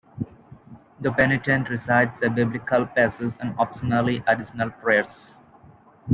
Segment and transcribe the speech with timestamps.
[0.99, 5.35] The penitent recites a Biblical passage and, optionally, additional prayers.